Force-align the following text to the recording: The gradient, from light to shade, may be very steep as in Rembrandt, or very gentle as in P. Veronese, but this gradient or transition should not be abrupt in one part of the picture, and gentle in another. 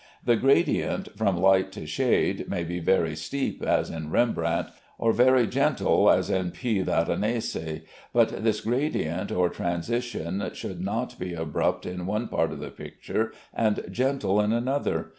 The 0.25 0.35
gradient, 0.35 1.15
from 1.15 1.37
light 1.37 1.71
to 1.73 1.85
shade, 1.85 2.49
may 2.49 2.63
be 2.63 2.79
very 2.79 3.15
steep 3.15 3.61
as 3.61 3.91
in 3.91 4.09
Rembrandt, 4.09 4.69
or 4.97 5.11
very 5.13 5.45
gentle 5.45 6.09
as 6.09 6.31
in 6.31 6.49
P. 6.49 6.81
Veronese, 6.81 7.81
but 8.11 8.43
this 8.43 8.61
gradient 8.61 9.31
or 9.31 9.47
transition 9.47 10.43
should 10.55 10.81
not 10.81 11.19
be 11.19 11.35
abrupt 11.35 11.85
in 11.85 12.07
one 12.07 12.29
part 12.29 12.51
of 12.51 12.57
the 12.57 12.71
picture, 12.71 13.31
and 13.53 13.83
gentle 13.91 14.41
in 14.41 14.51
another. 14.51 15.09